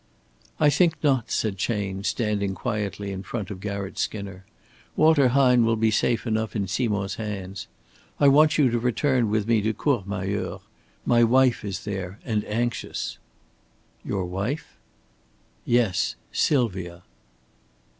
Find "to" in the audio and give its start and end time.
8.71-8.79, 9.61-9.75